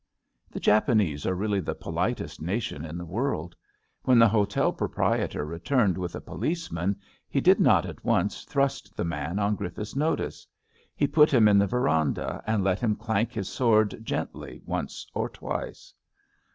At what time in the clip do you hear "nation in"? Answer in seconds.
2.41-2.97